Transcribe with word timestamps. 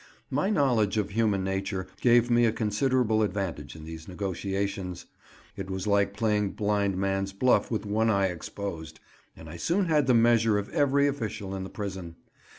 My 0.31 0.49
knowledge 0.49 0.97
of 0.97 1.11
human 1.11 1.43
nature 1.43 1.85
gave 2.01 2.31
me 2.31 2.45
a 2.47 2.51
considerable 2.51 3.21
advantage 3.21 3.75
in 3.75 3.85
these 3.85 4.07
negotiations; 4.07 5.05
it 5.55 5.69
was 5.69 5.85
like 5.85 6.15
playing 6.15 6.53
blind 6.53 6.97
man's 6.97 7.33
buff 7.33 7.69
with 7.69 7.85
one 7.85 8.09
eye 8.09 8.25
exposed, 8.29 8.99
and 9.37 9.47
I 9.47 9.57
soon 9.57 9.85
had 9.85 10.07
the 10.07 10.15
measure 10.15 10.57
of 10.57 10.69
every 10.69 11.07
official 11.07 11.53
in 11.53 11.63
the 11.63 11.69
prison. 11.69 12.15